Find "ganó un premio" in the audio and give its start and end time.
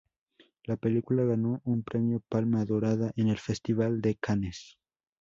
1.23-2.23